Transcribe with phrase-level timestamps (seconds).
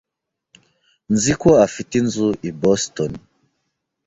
[1.13, 3.11] Nzi ko afite inzu i Boston.